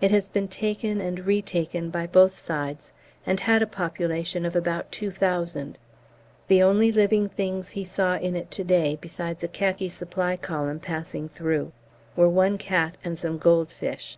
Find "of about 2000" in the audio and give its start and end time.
4.46-5.78